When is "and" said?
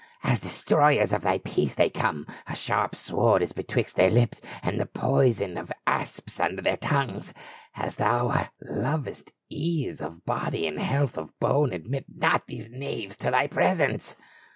4.63-4.79, 10.65-10.79